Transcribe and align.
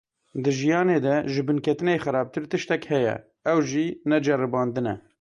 Di 0.43 0.51
jiyanê 0.57 0.99
de 1.05 1.15
ji 1.33 1.41
binketinê 1.47 1.95
xerabtir 2.03 2.43
tiştek 2.51 2.83
heye; 2.91 3.15
ew 3.51 3.59
jî 3.69 3.85
neceribandin 4.09 4.85
e. 4.93 4.95